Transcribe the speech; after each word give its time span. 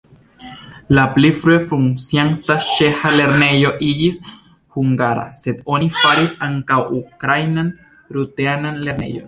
La 0.97 1.01
pli 1.17 1.29
frue 1.41 1.57
funkcianta 1.73 2.55
ĉeĥa 2.69 3.11
lernejo 3.19 3.75
iĝis 3.89 4.19
hungara, 4.79 5.29
sed 5.43 5.63
oni 5.77 5.93
faris 6.01 6.37
ankaŭ 6.51 6.83
ukrainan-rutenan 7.03 8.85
lernejon. 8.89 9.17